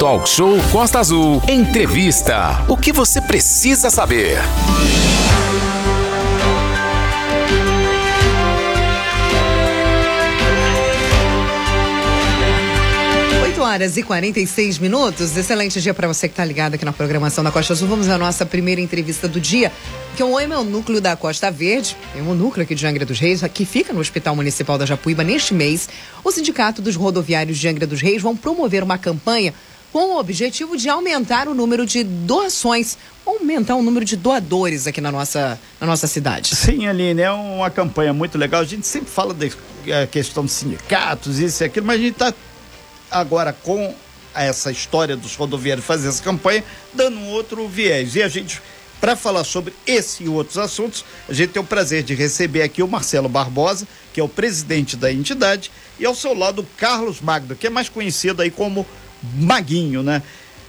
[0.00, 1.42] Talk Show Costa Azul.
[1.46, 2.64] Entrevista.
[2.66, 4.38] O que você precisa saber?
[13.70, 15.36] horas e 46 minutos.
[15.36, 17.86] Excelente dia para você que está ligado aqui na programação da Costa Azul.
[17.86, 19.70] Vamos à nossa primeira entrevista do dia,
[20.16, 23.92] que é o Hemonúcleo da Costa Verde, Hemonúcleo aqui de Angra dos Reis, que fica
[23.92, 25.22] no Hospital Municipal da Japuíba.
[25.22, 25.88] Neste mês,
[26.24, 29.54] o Sindicato dos Rodoviários de Angra dos Reis vão promover uma campanha
[29.92, 35.00] com o objetivo de aumentar o número de doações, aumentar o número de doadores aqui
[35.00, 36.54] na nossa, na nossa cidade.
[36.54, 38.60] Sim, Aline, é uma campanha muito legal.
[38.60, 39.46] A gente sempre fala da
[39.86, 42.34] é, questão dos sindicatos, isso e aquilo, mas a gente está
[43.10, 43.94] agora com
[44.34, 46.64] essa história dos rodoviários fazer essa campanha,
[46.94, 48.14] dando um outro viés.
[48.14, 48.62] E a gente,
[49.00, 52.82] para falar sobre esse e outros assuntos, a gente tem o prazer de receber aqui
[52.82, 57.20] o Marcelo Barbosa, que é o presidente da entidade, e ao seu lado o Carlos
[57.20, 58.86] Magno, que é mais conhecido aí como
[59.22, 60.22] Maguinho, né?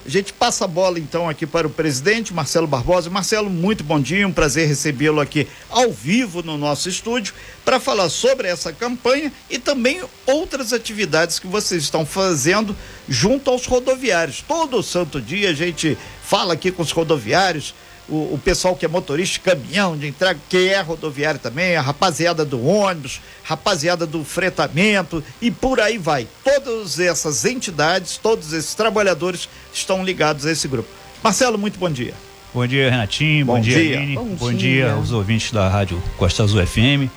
[0.03, 3.07] A gente passa a bola então aqui para o presidente Marcelo Barbosa.
[3.07, 8.09] Marcelo, muito bom dia, um prazer recebê-lo aqui ao vivo no nosso estúdio para falar
[8.09, 12.76] sobre essa campanha e também outras atividades que vocês estão fazendo
[13.07, 14.43] junto aos rodoviários.
[14.48, 17.76] Todo santo dia a gente fala aqui com os rodoviários,
[18.12, 21.81] o, o, pessoal que é motorista de caminhão, de entrega, que é rodoviário também, a
[21.81, 26.27] rapaziada do ônibus, rapaziada do fretamento e por aí vai.
[26.43, 30.89] Todas essas entidades, todos esses trabalhadores estão ligados a esse grupo.
[31.23, 32.13] Marcelo, muito bom dia.
[32.54, 33.45] Bom dia, Renatinho.
[33.45, 34.15] Bom, bom dia, dia, Aline.
[34.15, 34.57] Bom, bom dia.
[34.57, 37.09] dia aos ouvintes da Rádio Costa Azul FM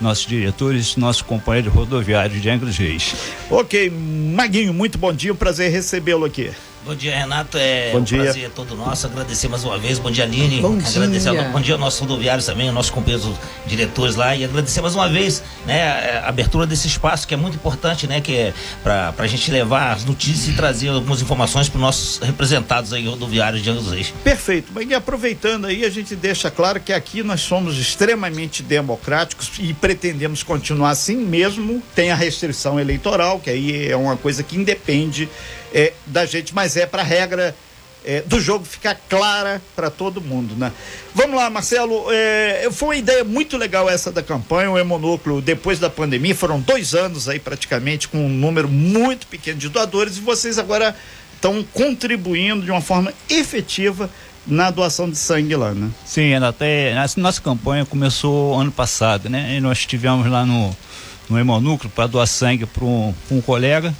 [0.00, 3.14] nossos diretores, nossos companheiros rodoviários de Angra dos Reis.
[3.50, 6.50] Ok, Maguinho, muito bom dia, um prazer recebê-lo aqui.
[6.86, 7.58] Bom dia, Renato.
[7.58, 8.22] É bom um dia.
[8.22, 9.08] prazer todo nosso.
[9.08, 9.98] Agradecer mais uma vez.
[9.98, 10.60] Bom dia, Aline.
[10.60, 11.42] Bom agradecer dia.
[11.48, 13.28] bom dia aos nossos rodoviários também, aos nossos companheiros
[13.66, 14.36] diretores lá.
[14.36, 18.20] E agradecer mais uma vez né, a abertura desse espaço que é muito importante, né?
[18.20, 22.18] Que é para a gente levar as notícias e trazer algumas informações para os nossos
[22.18, 24.14] representados aí rodoviários de Angra Reis.
[24.22, 24.72] Perfeito.
[24.72, 29.74] Bem, e aproveitando aí, a gente deixa claro que aqui nós somos extremamente democráticos e
[29.74, 31.82] pretendemos continuar assim mesmo.
[31.96, 35.28] Tem a restrição eleitoral, que aí é uma coisa que independe
[35.72, 37.54] é, da gente, mas é para a regra
[38.06, 40.72] é, do jogo ficar clara para todo mundo, né?
[41.12, 42.06] Vamos lá, Marcelo.
[42.10, 44.70] É, foi uma ideia muito legal essa da campanha.
[44.70, 49.58] O Hemonúcleo, depois da pandemia, foram dois anos aí praticamente com um número muito pequeno
[49.58, 50.96] de doadores e vocês agora
[51.34, 54.08] estão contribuindo de uma forma efetiva
[54.46, 55.90] na doação de sangue lá, né?
[56.04, 59.56] Sim, até a nossa campanha começou ano passado, né?
[59.56, 60.74] E nós estivemos lá no,
[61.28, 63.92] no Hemonúcleo para doar sangue para um, um colega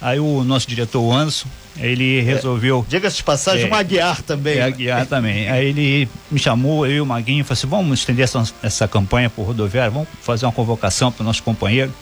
[0.00, 1.48] Aí o nosso diretor Anderson,
[1.78, 2.84] ele resolveu.
[2.86, 4.54] É, Diga-se de passagem, é, o Maguiar também.
[4.54, 4.70] É, né?
[4.70, 5.48] Maguiar também.
[5.48, 8.86] Aí ele me chamou, eu e o Maguinho, e falou assim: vamos estender essa, essa
[8.86, 11.92] campanha por rodoviária, vamos fazer uma convocação para o nosso companheiro.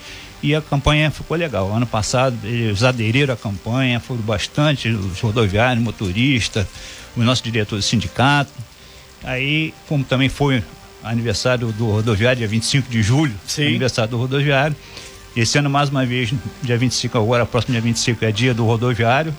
[0.43, 1.75] E a campanha ficou legal.
[1.75, 6.67] Ano passado, eles aderiram à campanha, foram bastante, os rodoviários, motoristas,
[7.17, 8.53] o nosso diretor do sindicato.
[9.23, 10.63] Aí, como também foi
[11.03, 13.69] aniversário do rodoviário, dia 25 de julho, Sim.
[13.69, 14.77] aniversário do rodoviário.
[15.37, 19.35] Esse ano, mais uma vez, dia 25 agora, próximo dia 25 é dia do rodoviário.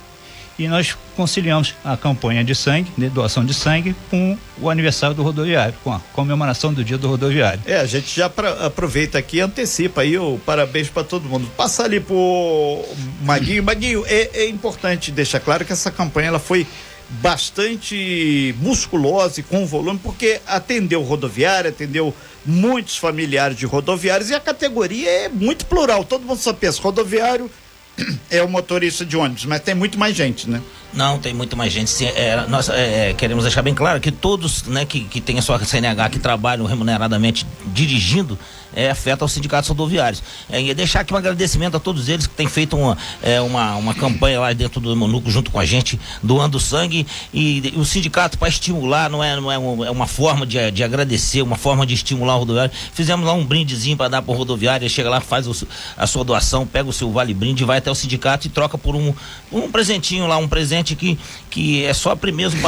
[0.58, 5.22] E nós conciliamos a campanha de sangue, de doação de sangue, com o aniversário do
[5.22, 7.60] rodoviário, com a comemoração do dia do rodoviário.
[7.66, 11.50] É, a gente já pra, aproveita aqui e antecipa aí o parabéns para todo mundo.
[11.58, 12.86] Passa ali pro
[13.22, 13.64] Maguinho.
[13.64, 16.66] Maguinho, é, é importante deixar claro que essa campanha ela foi
[17.10, 22.14] bastante musculosa e com volume, porque atendeu rodoviária, atendeu
[22.46, 26.04] muitos familiares de rodoviários e a categoria é muito plural.
[26.04, 27.50] Todo mundo só pensa rodoviário
[28.30, 30.62] é o motorista de ônibus, mas tem muito mais gente, né?
[30.96, 31.90] Não, tem muito mais gente.
[31.90, 35.42] Sim, é, nós é, queremos deixar bem claro que todos né, que, que têm a
[35.42, 38.40] sua CNH, que trabalham remuneradamente dirigindo,
[38.76, 40.22] é, afeta os sindicatos rodoviários.
[40.50, 43.76] É, e deixar aqui um agradecimento a todos eles que têm feito uma, é, uma,
[43.76, 47.08] uma campanha lá dentro do Monuco junto com a gente, doando sangue.
[47.34, 50.72] E, e o sindicato, para estimular, não é, não é, uma, é uma forma de,
[50.72, 52.72] de agradecer, uma forma de estimular o rodoviário.
[52.94, 55.68] Fizemos lá um brindezinho para dar para o rodoviário, chega lá, faz o,
[55.98, 58.96] a sua doação, pega o seu vale brinde, vai até o sindicato e troca por
[58.96, 59.14] um,
[59.52, 61.18] um presentinho lá, um presente que,
[61.50, 62.60] que é só mesmo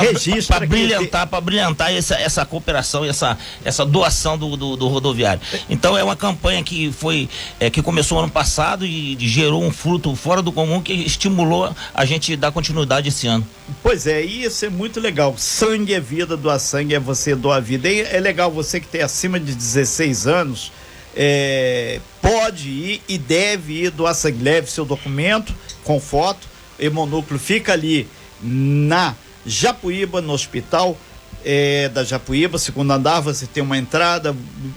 [0.47, 5.41] para brilhantar, para brilhantar essa, essa cooperação essa, essa doação do, do, do rodoviário.
[5.69, 7.27] Então é uma campanha que foi
[7.59, 11.75] é, que começou ano passado e, e gerou um fruto fora do comum que estimulou
[11.93, 13.45] a gente dar continuidade esse ano.
[13.83, 15.35] Pois é, isso é muito legal.
[15.37, 17.89] Sangue é vida, doar sangue é você doar vida.
[17.89, 20.71] E é legal você que tem acima de 16 anos.
[21.19, 24.43] É, pode ir e deve ir doar sangue.
[24.43, 25.53] Leve seu documento
[25.83, 26.47] com foto.
[26.79, 28.07] Hemonúcleo fica ali
[28.41, 29.15] na
[29.45, 30.97] Japuíba, no hospital
[31.43, 34.35] é, da Japuíba, segundo andar, você tem uma entrada.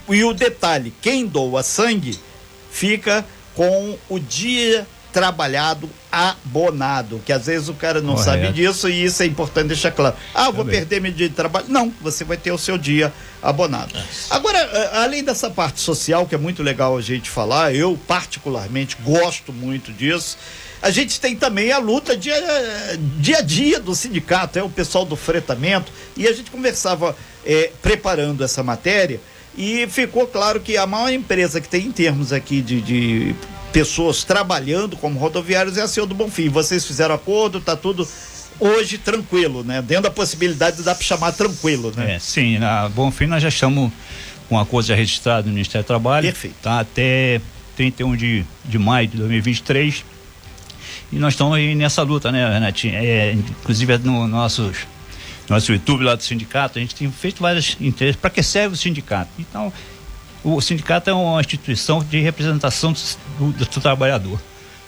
[0.09, 2.19] E o detalhe: quem doa sangue
[2.71, 3.25] fica
[3.55, 8.31] com o dia trabalhado abonado, que às vezes o cara não Correto.
[8.43, 10.15] sabe disso e isso é importante deixar claro.
[10.33, 10.79] Ah, vou Também.
[10.79, 11.67] perder meu dia de trabalho.
[11.69, 13.13] Não, você vai ter o seu dia
[13.43, 13.93] abonado.
[14.31, 18.97] Agora, eh, além dessa parte social, que é muito legal a gente falar, eu particularmente
[19.03, 20.39] gosto muito disso.
[20.83, 22.35] A gente tem também a luta dia,
[23.19, 27.71] dia a dia do sindicato, é o pessoal do fretamento, e a gente conversava eh,
[27.83, 29.21] preparando essa matéria
[29.57, 33.35] e ficou claro que a maior empresa que tem em termos aqui de, de
[33.73, 36.49] pessoas trabalhando como rodoviários é a Seu do Bonfim.
[36.49, 38.07] Vocês fizeram acordo, tá tudo
[38.59, 39.83] hoje tranquilo, né?
[39.83, 42.15] Dentro da possibilidade dá para chamar tranquilo, né?
[42.15, 43.91] É, sim, na Bonfim nós já estamos
[44.49, 46.27] com a coisa já registrada no Ministério do Trabalho.
[46.27, 46.57] Perfeito.
[46.63, 47.41] Tá até
[47.77, 50.05] 31 de, de maio de 2023.
[51.13, 52.95] E nós estamos aí nessa luta, né, Renatinho?
[52.95, 54.87] É, inclusive no nossos,
[55.49, 58.17] nosso YouTube lá do sindicato, a gente tem feito várias interesses.
[58.17, 59.31] Para que serve o sindicato?
[59.39, 59.73] Então,
[60.45, 62.95] o sindicato é uma instituição de representação
[63.39, 64.41] do, do trabalhador,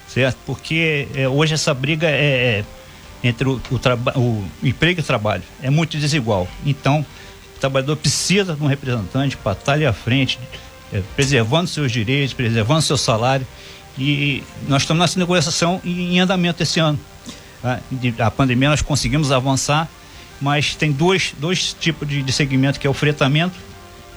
[0.09, 0.39] certo?
[0.47, 2.65] Porque é, hoje essa briga é, é
[3.25, 6.49] entre o, o, o emprego e o trabalho é muito desigual.
[6.65, 7.05] Então,
[7.57, 10.39] o trabalhador precisa de um representante para estar ali à frente,
[10.93, 13.47] é, preservando seus direitos, preservando seu salário.
[13.99, 16.99] E nós estamos nessa negociação em, andamento esse ano.
[17.63, 18.27] tá?
[18.27, 19.89] A pandemia nós conseguimos avançar,
[20.41, 23.55] mas tem dois, dois tipos de, de segmento, que é o fretamento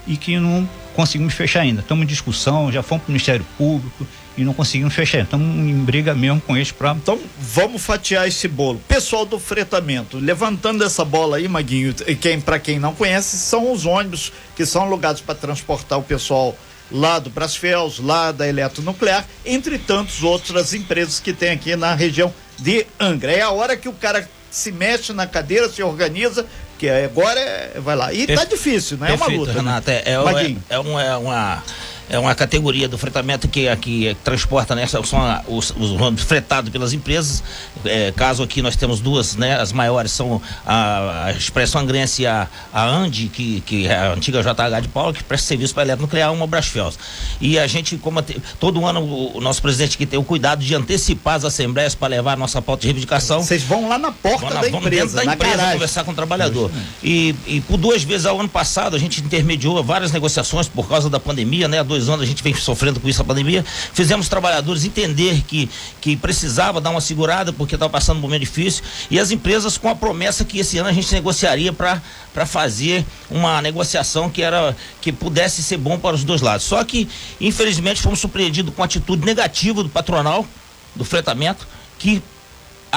[0.07, 1.81] e que não conseguimos fechar ainda.
[1.81, 4.07] Estamos em discussão, já fomos para o Ministério Público
[4.37, 5.23] e não conseguimos fechar.
[5.23, 8.79] Estamos em briga mesmo com eles para Então, vamos fatiar esse bolo.
[8.87, 13.85] Pessoal do fretamento, levantando essa bola aí, Maguinho, quem para quem não conhece, são os
[13.85, 16.57] ônibus que são alugados para transportar o pessoal
[16.91, 22.33] lá do Brasfels, lá da Eletronuclear, entre tantos outras empresas que tem aqui na região
[22.57, 23.31] de Angra.
[23.31, 26.45] É a hora que o cara se mexe na cadeira, se organiza,
[26.77, 28.13] que agora é, vai lá.
[28.13, 29.51] E tá Perfe- difícil, não é uma luta.
[29.53, 29.59] né?
[29.59, 29.91] Renata.
[29.91, 30.63] É, é, Maguinho.
[30.69, 31.63] é, uma, é uma
[32.09, 34.85] é uma categoria do fretamento que aqui transporta, né?
[34.87, 35.01] São
[35.47, 37.43] os, os ônibus fretados pelas empresas.
[37.83, 39.59] É, caso aqui nós temos duas, né?
[39.59, 44.13] As maiores são a, a Expresso Angrense e a, a Andi, que, que é a
[44.13, 46.97] antiga JH de Paula, que presta serviço para eletronuclear, uma Brasfels.
[47.41, 48.21] E a gente, como
[48.59, 49.01] todo ano,
[49.35, 52.61] o, nosso presidente que tem o cuidado de antecipar as assembleias para levar a nossa
[52.61, 53.41] pauta de reivindicação.
[53.43, 55.73] Vocês vão lá na porta na- da empresa, dentro da empresa garagem.
[55.73, 56.71] conversar com o trabalhador.
[57.03, 61.09] E, e por duas vezes ao ano passado a gente intermediou várias negociações por causa
[61.09, 61.83] da pandemia, né?
[61.95, 63.63] Dois anos a gente vem sofrendo com isso a pandemia.
[63.93, 65.69] Fizemos os trabalhadores entender que,
[66.01, 68.83] que precisava dar uma segurada porque estava passando um momento difícil.
[69.09, 73.61] E as empresas com a promessa que esse ano a gente negociaria para fazer uma
[73.61, 76.65] negociação que era que pudesse ser bom para os dois lados.
[76.65, 77.07] Só que,
[77.39, 80.45] infelizmente, fomos surpreendidos com a atitude negativa do patronal,
[80.93, 81.65] do fretamento,
[81.97, 82.21] que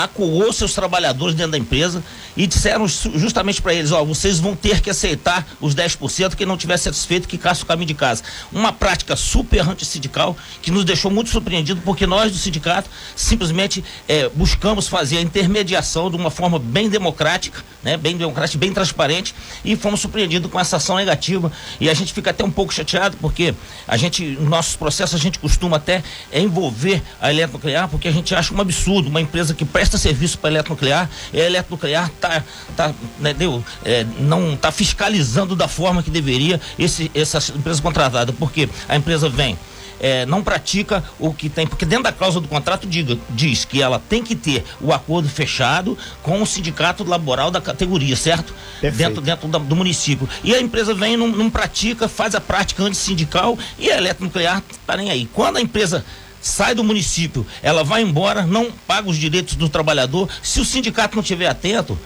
[0.04, 2.02] acuou seus trabalhadores dentro da empresa
[2.36, 6.56] e disseram justamente para eles, ó, vocês vão ter que aceitar os 10% quem não
[6.56, 8.22] tiver satisfeito que caça o caminho de casa.
[8.52, 14.30] Uma prática super antissindical que nos deixou muito surpreendido porque nós do sindicato simplesmente eh,
[14.34, 19.34] buscamos fazer a intermediação de uma forma bem democrática, né, bem democrática, bem transparente
[19.64, 21.50] e fomos surpreendidos com essa ação negativa
[21.80, 23.54] e a gente fica até um pouco chateado porque
[23.86, 26.02] a gente, nos nossos processos a gente costuma até
[26.32, 30.50] envolver a eletronuclear porque a gente acha um absurdo uma empresa que presta serviço para
[30.50, 32.42] a eletronuclear e a eletronuclear tá,
[32.76, 38.32] tá, né, deu, eh, não está fiscalizando da forma que deveria esse, essa empresa contratada
[38.32, 39.56] porque a empresa vem
[40.00, 43.82] é, não pratica o que tem, porque dentro da cláusula do contrato diga, diz que
[43.82, 48.54] ela tem que ter o acordo fechado com o sindicato laboral da categoria, certo?
[48.80, 48.96] Perfeito.
[48.96, 50.28] Dentro, dentro da- do município.
[50.44, 54.96] E a empresa vem não, não pratica, faz a prática antissindical e a eletronuclear tá
[54.96, 55.28] nem aí.
[55.32, 56.04] Quando a empresa
[56.48, 61.14] sai do município, ela vai embora, não paga os direitos do trabalhador, se o sindicato
[61.14, 61.98] não estiver atento,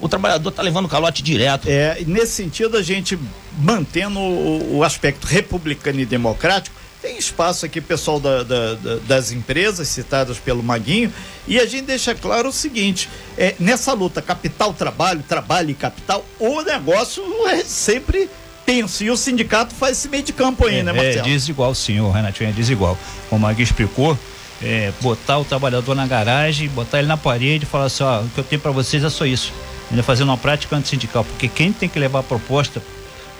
[0.00, 1.66] o trabalhador está levando calote direto.
[1.68, 3.18] É, nesse sentido, a gente
[3.58, 9.30] mantendo o, o aspecto republicano e democrático, tem espaço aqui, pessoal da- da- da- das
[9.30, 11.12] empresas citadas pelo Maguinho,
[11.46, 16.62] e a gente deixa claro o seguinte: é, nessa luta capital-trabalho, trabalho e capital, o
[16.62, 18.28] negócio é sempre
[18.64, 19.04] tenso.
[19.04, 21.24] E o sindicato faz esse meio de campo aí, né, É Marcelo?
[21.24, 22.98] desigual, senhor, Renatinho, é desigual.
[23.28, 24.18] Como a Magui explicou,
[24.62, 28.28] é, botar o trabalhador na garagem, botar ele na parede e falar assim, ó, o
[28.28, 29.52] que eu tenho para vocês é só isso.
[29.90, 32.82] Ainda fazendo uma prática antissindical, porque quem tem que levar a proposta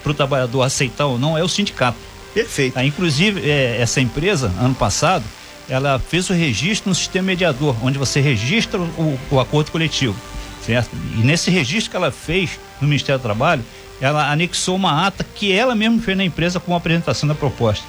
[0.03, 1.97] para o trabalhador aceitar ou não é o sindicato.
[2.33, 2.77] Perfeito.
[2.77, 5.23] Ah, inclusive, é, essa empresa, ano passado,
[5.67, 10.15] ela fez o registro no sistema mediador, onde você registra o, o acordo coletivo,
[10.63, 10.91] certo?
[11.17, 13.63] E nesse registro que ela fez no Ministério do Trabalho,
[13.99, 17.85] ela anexou uma ata que ela mesma fez na empresa com a apresentação da proposta.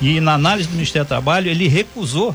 [0.00, 2.34] E na análise do Ministério do Trabalho, ele recusou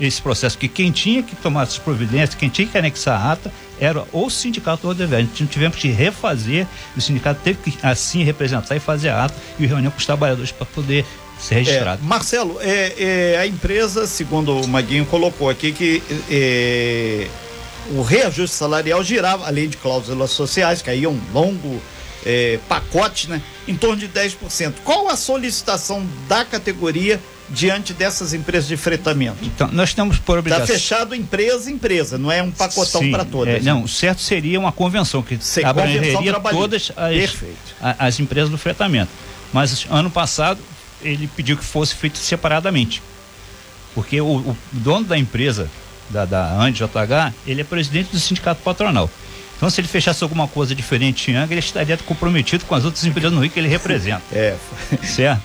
[0.00, 3.52] esse processo, que quem tinha que tomar essas providências, quem tinha que anexar a ata,
[3.80, 5.28] era o sindicato rodoviário.
[5.32, 9.66] Então tivemos que refazer, o sindicato teve que assim representar e fazer a ata e
[9.66, 11.04] reunião com os trabalhadores para poder
[11.38, 12.00] ser registrado.
[12.02, 17.26] É, Marcelo, é, é, a empresa, segundo o Maguinho colocou aqui, que é,
[17.90, 21.80] o reajuste salarial girava, além de cláusulas sociais, que aí é um longo
[22.26, 23.40] é, pacote, né?
[23.66, 24.74] Em torno de 10%.
[24.84, 27.20] Qual a solicitação da categoria
[27.50, 29.38] diante dessas empresas de fretamento?
[29.42, 30.66] Então, nós estamos por Está obrigação.
[30.66, 33.54] fechado empresa empresa, não é um pacotão para todas.
[33.54, 37.34] é, não, o certo seria uma convenção que Se- abrangeria convenção todas as,
[37.80, 39.10] a- as empresas do fretamento.
[39.52, 40.60] Mas ano passado
[41.02, 43.00] ele pediu que fosse feito separadamente.
[43.94, 45.68] Porque o, o dono da empresa,
[46.10, 49.10] da, da Andes JH, ele é presidente do sindicato patronal.
[49.58, 53.04] Então, se ele fechasse alguma coisa diferente em Angra, ele estaria comprometido com as outras
[53.04, 54.22] empresas no Rio que ele representa.
[54.32, 54.56] É,
[55.02, 55.42] Certo?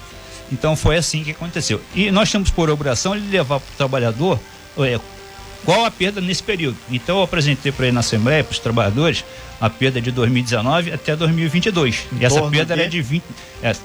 [0.51, 1.81] Então foi assim que aconteceu.
[1.95, 4.39] E nós temos por obrigação de levar para o trabalhador
[4.77, 4.99] é,
[5.65, 6.77] qual a perda nesse período.
[6.91, 9.25] Então eu apresentei para ele na Assembleia, para os trabalhadores,
[9.59, 12.05] a perda de 2019 até 2022.
[12.13, 13.23] Em E essa perda de- era de 20.
[13.63, 13.75] é,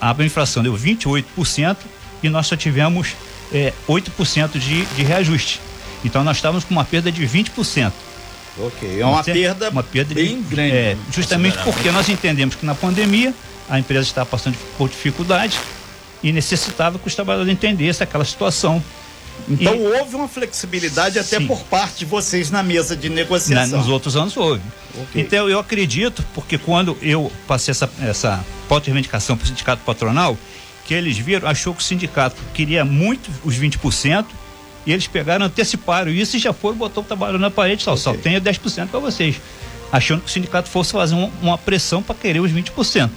[0.00, 1.76] a inflação deu 28%
[2.22, 3.08] e nós só tivemos
[3.52, 5.60] é, 8% de, de reajuste.
[6.04, 7.92] Então nós estávamos com uma perda de 20%.
[8.60, 9.00] Ok.
[9.00, 10.72] É uma perda, uma perda de- bem grande.
[10.76, 13.34] é, justamente porque nós entendemos que na pandemia
[13.68, 15.58] a empresa estava passando por dificuldade
[16.22, 18.82] e necessitava que os trabalhadores entendessem aquela situação.
[19.48, 21.46] Então E- houve uma flexibilidade até Sim.
[21.46, 23.78] por parte de vocês na mesa de Na- negociação.
[23.78, 24.60] nos outros anos houve.
[25.00, 25.22] Ok.
[25.22, 29.82] Então eu acredito, porque quando eu passei essa, essa pauta de reivindicação para o sindicato
[29.84, 30.36] patronal,
[30.84, 34.26] que eles viram, achou que o sindicato queria muito os 20%,
[34.88, 38.10] e eles pegaram, anteciparam isso e já foi botou o trabalho na parede, só, só
[38.10, 38.22] Ok.
[38.22, 39.36] tenho 10% para vocês.
[39.92, 43.12] Achando que o sindicato fosse fazer um- uma pressão para querer os 20%.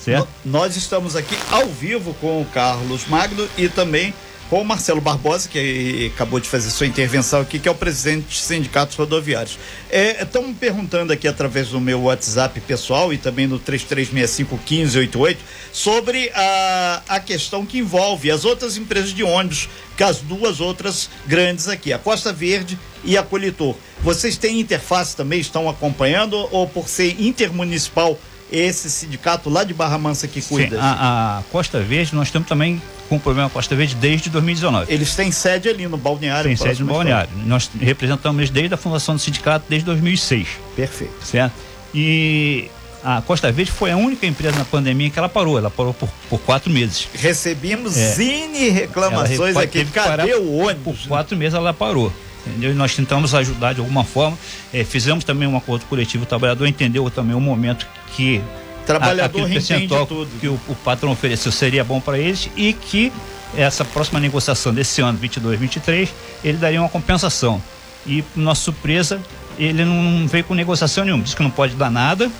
[0.00, 0.28] Certo?
[0.44, 4.14] No- Nós estamos aqui ao vivo com o Carlos Magno e também
[4.48, 8.26] com o Marcelo Barbosa, que acabou de fazer sua intervenção aqui, que é o presidente
[8.26, 9.58] dos sindicatos rodoviários.
[9.90, 15.36] Estão me perguntando aqui através do meu WhatsApp pessoal e também no 3365-1588
[15.72, 21.08] sobre a, a questão que envolve as outras empresas de ônibus, que as duas outras
[21.26, 23.74] grandes aqui, a Costa Verde e a Colitor.
[24.02, 28.18] Vocês têm interface também, estão acompanhando ou por ser intermunicipal
[28.52, 30.76] esse sindicato lá de Barra Mansa que cuida?
[30.76, 34.92] Sim, a, a Costa Verde, nós estamos também com o problema Costa Verde desde 2019.
[34.92, 36.48] Eles têm sede ali no balneário.
[36.48, 37.30] Tem sede no balneário.
[37.44, 40.64] Nós representamos eles desde a fundação do sindicato, desde 2006, escola.
[40.76, 41.24] Perfeito.
[41.24, 41.54] certo?
[41.94, 42.70] E
[43.04, 45.58] a Costa Verde foi a única empresa na pandemia que ela parou.
[45.58, 47.06] Ela parou por, por quatro meses.
[47.14, 48.12] Recebemos É.
[48.14, 49.84] Zine reclamações Ela aqui.
[49.84, 51.06] Cadê o Por ônibus?
[51.06, 52.12] quatro meses ela parou.
[52.46, 52.72] Entendeu?
[52.72, 54.36] E nós tentamos ajudar de alguma forma.
[54.72, 56.24] Eh, fizemos também um acordo coletivo.
[56.24, 58.42] O trabalhador entendeu também o momento que
[58.86, 60.30] Trabalhador percentual tudo.
[60.40, 63.12] que o, o patrão ofereceu seria bom para eles e que
[63.56, 67.62] essa próxima negociação desse ano, 22, 23, ele daria uma compensação.
[68.06, 69.20] E, por nossa surpresa,
[69.58, 71.22] ele não veio com negociação nenhuma.
[71.22, 72.30] Disse que não pode dar nada,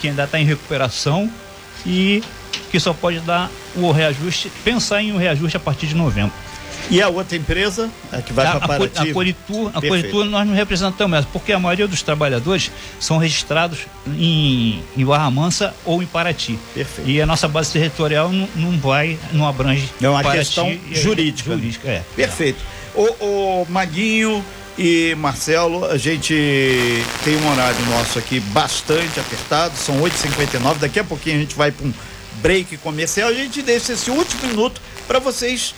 [0.00, 1.30] que ainda está em recuperação
[1.86, 2.22] e
[2.70, 6.32] que só pode dar o reajuste, pensar em um reajuste a partir de novembro.
[6.90, 9.10] E a outra empresa, a que vai a, para Paraty?
[9.10, 9.80] a Coritur, a.
[9.80, 15.74] Coritur nós não representamos porque a maioria dos trabalhadores são registrados em, em Barra Mansa
[15.84, 16.58] ou em Paraty.
[16.74, 17.08] Perfeito.
[17.08, 19.88] E a nossa base territorial não, não vai, não abrange.
[20.00, 21.50] É uma Paraty questão jurídica.
[21.52, 22.02] Jurídica, é.
[22.14, 22.60] Perfeito.
[22.94, 24.44] O, o Maguinho
[24.78, 26.34] e Marcelo, a gente
[27.24, 30.78] tem um horário nosso aqui bastante apertado, são 8h59.
[30.78, 31.92] Daqui a pouquinho a gente vai para um
[32.40, 33.28] break comercial.
[33.28, 35.74] A gente deixa esse último minuto para vocês,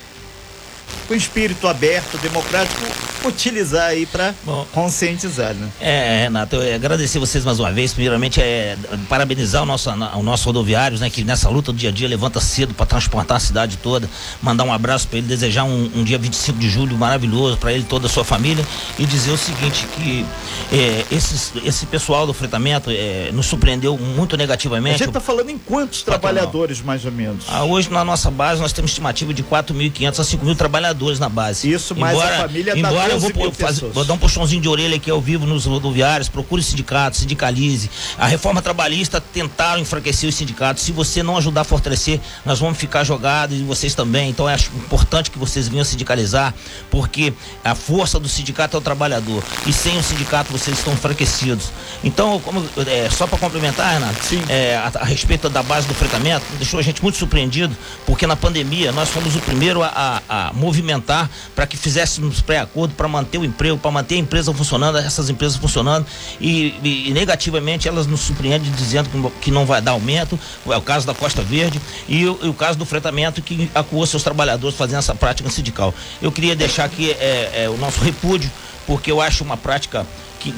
[1.07, 2.81] com espírito aberto, democrático,
[3.27, 4.35] utilizar aí para
[4.73, 5.69] conscientizar, né?
[5.81, 7.93] É, Renato, eu agradecer vocês mais uma vez.
[7.93, 8.77] Primeiramente, é
[9.09, 11.11] parabenizar o nosso, o nosso rodoviários, né?
[11.11, 14.09] Que nessa luta do dia a dia levanta cedo para transportar a cidade toda.
[14.43, 17.83] Mandar um abraço para ele, desejar um, um dia 25 de julho maravilhoso para ele
[17.83, 18.65] e toda a sua família.
[18.99, 20.25] E dizer o seguinte: que
[20.73, 24.99] é, esses, esse pessoal do fretamento é, nos surpreendeu muito A negativamente.
[24.99, 27.45] gente está falando em quantos trabalhadores, mais ou menos?
[27.49, 31.71] Ah, hoje na nossa base nós temos estimativa de 4.500 a 5.000 trabalhadores na base.
[31.71, 34.69] Isso, mais a família dá embora eu 12 vou, fazer- vou dar um puxãozinho de
[34.69, 37.91] orelha aqui ao vivo nos rodoviários, procure sindicato, sindicalize.
[38.19, 40.83] A reforma trabalhista tentaram enfraquecer os sindicatos.
[40.83, 44.31] Se você não ajudar a fortalecer, nós vamos ficar jogados e vocês também.
[44.31, 46.55] Então é importante que vocês venham sindicalizar,
[46.91, 47.33] porque
[47.65, 49.43] a força do sindicato é o trabalhador.
[49.67, 51.71] E sem o sindicato vocês estão enfraquecidos.
[52.03, 56.45] Então, como, é, só para complementar, Renato, é, a, a respeito da base do fretamento,
[56.59, 57.75] deixou a gente muito surpreendido,
[58.07, 59.89] porque na pandemia nós fomos o primeiro a,
[60.29, 60.84] a- a movimentar
[61.55, 65.57] para que fizéssemos pré-acordo para manter o emprego, para manter a empresa funcionando, essas empresas
[65.57, 66.07] funcionando,
[66.41, 70.39] e, e- e negativamente elas nos surpreendem dizendo que não- que não vai dar aumento,
[70.67, 74.07] é o caso da Costa Verde, e, o- e o caso do fretamento que acuou
[74.07, 75.95] seus trabalhadores fazendo essa prática sindical.
[76.21, 78.51] Eu queria deixar aqui é, é, o nosso repúdio,
[78.87, 80.07] porque eu acho uma prática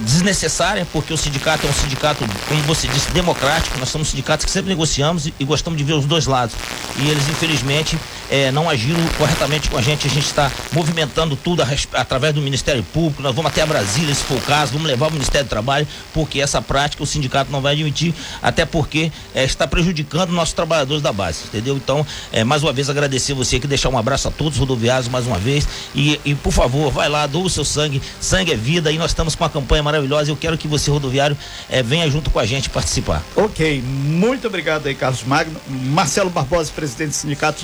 [0.05, 3.79] desnecessária, porque o sindicato é um sindicato, como você disse, democrático.
[3.79, 6.57] Nós somos sindicatos que sempre negociamos e, e gostamos de ver os dois lados.
[6.99, 7.97] E eles, infelizmente,
[8.31, 10.07] é, não agiram corretamente com a gente.
[10.07, 13.23] A gente está movimentando tudo a, através do Ministério Público.
[13.23, 15.87] Nós vamos até a Brasília, se for o caso, vamos levar o Ministério do Trabalho,
[16.13, 21.03] porque essa prática o sindicato não vai admitir, até porque é, está prejudicando nossos trabalhadores
[21.03, 21.77] da base, entendeu?
[21.77, 25.09] Então, é, mais uma vez agradecer você aqui, deixar um abraço a todos os rodoviários
[25.09, 28.57] mais uma vez e, e por favor, vai lá, doa o seu sangue, sangue é
[28.57, 30.31] vida e nós estamos com uma campanha maravilhosa.
[30.31, 31.37] Eu quero que você rodoviário
[31.69, 33.23] é, venha junto com a gente participar.
[33.35, 35.61] Ok, muito obrigado aí, Carlos Magno.
[35.69, 37.63] Marcelo Barbosa, presidente do Sindicato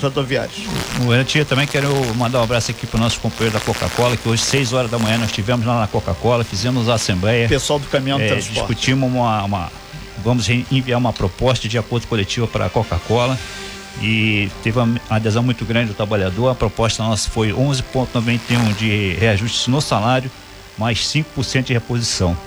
[0.99, 4.29] Bom dia, também quero mandar um abraço aqui para o nosso companheiro da Coca-Cola, que
[4.29, 7.49] hoje, 6 horas da manhã, nós estivemos lá na Coca-Cola, fizemos a assembleia.
[7.49, 8.59] Pessoal do caminhão de é, transporte.
[8.59, 9.71] Discutimos uma, uma.
[10.23, 13.37] Vamos enviar uma proposta de acordo coletivo para a Coca-Cola
[14.01, 16.49] e teve uma adesão muito grande do trabalhador.
[16.49, 20.29] A proposta nossa foi 11,91 de reajuste no salário,
[20.77, 22.37] mais 5% de reposição.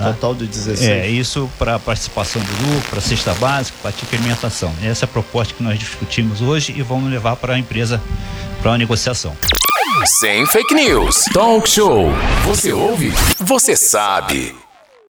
[0.00, 0.14] Tá?
[0.14, 0.80] Total de 16.
[0.80, 4.74] É, isso para participação do lucro, para cesta básica, para ticket alimentação.
[4.82, 8.00] Essa é a proposta que nós discutimos hoje e vamos levar para a empresa
[8.62, 9.36] para uma negociação.
[10.20, 11.24] Sem fake news.
[11.34, 12.10] Talk show.
[12.46, 13.12] Você ouve?
[13.38, 14.56] Você sabe.